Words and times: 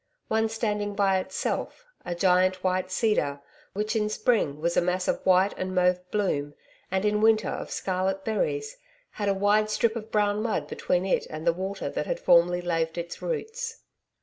One 0.29 0.49
standing 0.49 0.95
by 0.95 1.19
itself, 1.19 1.85
a 2.03 2.15
giant 2.15 2.63
white 2.63 2.89
cedar, 2.89 3.39
which 3.73 3.95
in 3.95 4.09
spring 4.09 4.59
was 4.59 4.75
a 4.75 4.81
mass 4.81 5.07
of 5.07 5.23
white 5.27 5.53
and 5.57 5.75
mauve 5.75 6.01
bloom 6.09 6.55
and 6.89 7.05
in 7.05 7.21
winter 7.21 7.47
of 7.49 7.69
scarlet 7.69 8.25
berries, 8.25 8.77
had 9.11 9.29
a 9.29 9.35
wide 9.35 9.69
strip 9.69 9.95
of 9.95 10.09
brown 10.09 10.41
mud 10.41 10.65
between 10.67 11.05
it 11.05 11.27
and 11.29 11.45
the 11.45 11.53
water 11.53 11.87
that 11.87 12.07
had 12.07 12.19
formerly 12.19 12.63
laved 12.63 12.97
its 12.97 13.21
roots. 13.21 13.83